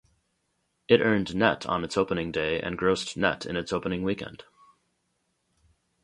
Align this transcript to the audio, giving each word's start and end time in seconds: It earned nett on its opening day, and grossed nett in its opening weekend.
It 0.87 0.99
earned 0.99 1.35
nett 1.35 1.67
on 1.67 1.83
its 1.83 1.95
opening 1.95 2.31
day, 2.31 2.59
and 2.59 2.75
grossed 2.75 3.15
nett 3.17 3.45
in 3.45 3.55
its 3.55 3.71
opening 3.71 4.01
weekend. 4.01 4.45